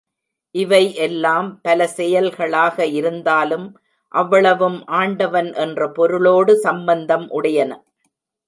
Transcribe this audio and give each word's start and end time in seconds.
இவை 0.55 0.95
எல்லாம் 0.97 1.49
பல 1.61 1.87
செயல்களாக 1.89 2.85
இருந்தாலும் 2.91 3.67
அவ்வளவும் 4.13 4.79
ஆண்டவன் 4.95 5.51
என்ற 5.57 5.89
பொருளோடு 5.91 6.55
சம்பந்தம் 6.59 7.27
உடையன. 7.31 7.71